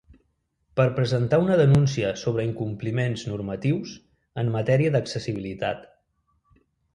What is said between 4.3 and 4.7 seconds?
en